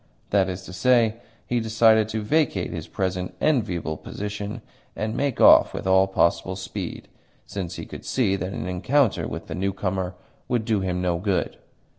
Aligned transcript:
That 0.31 0.49
is 0.49 0.63
to 0.63 0.73
say, 0.73 1.17
he 1.45 1.59
decided 1.59 2.09
to 2.09 2.23
vacate 2.23 2.71
his 2.71 2.87
present 2.87 3.35
enviable 3.39 3.97
position 3.97 4.63
and 4.95 5.15
make 5.15 5.39
off 5.39 5.75
with 5.75 5.85
all 5.85 6.07
possible 6.07 6.55
speed, 6.55 7.07
since 7.45 7.75
he 7.75 7.85
could 7.85 8.03
see 8.03 8.35
that 8.35 8.51
an 8.51 8.65
encounter 8.67 9.27
with 9.27 9.45
the 9.45 9.53
newcomer 9.53 10.15
would 10.47 10.65
do 10.65 10.79
him 10.79 11.03
no 11.03 11.19
good. 11.19 11.55